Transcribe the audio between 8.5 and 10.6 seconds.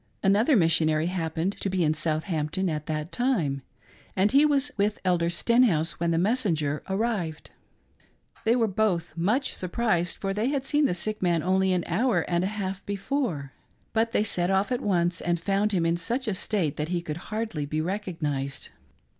were both much surprised, for they